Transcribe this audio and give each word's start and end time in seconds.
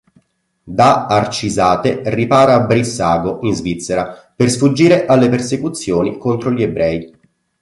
Da 0.77 1.05
Arcisate 1.05 2.01
ripara 2.07 2.55
a 2.55 2.61
Brissago 2.61 3.37
in 3.43 3.53
Svizzera 3.53 4.33
per 4.35 4.49
sfuggire 4.49 5.05
alle 5.05 5.29
persecuzioni 5.29 6.17
contro 6.17 6.49
gli 6.51 6.63
ebrei. 6.63 7.15